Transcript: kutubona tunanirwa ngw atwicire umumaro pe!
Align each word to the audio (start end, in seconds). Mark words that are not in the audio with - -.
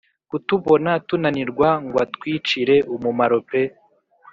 kutubona 0.29 0.91
tunanirwa 1.07 1.69
ngw 1.85 1.95
atwicire 2.05 2.75
umumaro 2.93 3.37
pe! 3.49 3.61